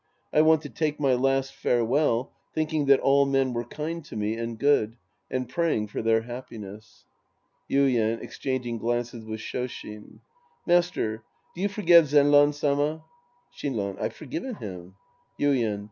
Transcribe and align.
I 0.33 0.41
want 0.41 0.63
to 0.63 0.69
take 0.71 0.99
my 0.99 1.13
last 1.13 1.53
farewell 1.53 2.31
thinking 2.55 2.87
that 2.87 2.99
all 3.01 3.27
men 3.27 3.53
were 3.53 3.63
kind 3.65 4.03
to 4.05 4.15
me 4.15 4.33
and 4.33 4.57
good, 4.57 4.97
and 5.29 5.47
praying 5.47 5.89
for 5.89 6.01
their 6.01 6.21
happiness. 6.23 7.05
Yuien 7.69 8.19
{exchanging 8.19 8.79
glances 8.79 9.23
with 9.23 9.41
Sh5shin). 9.41 10.21
Master, 10.65 11.21
do 11.53 11.61
you 11.61 11.69
forgive 11.69 12.05
Zenran 12.05 12.51
Sama? 12.51 13.03
Shinran. 13.55 14.01
I've 14.01 14.13
forgiven 14.13 14.55
liim. 14.55 14.93
Yuien. 15.39 15.79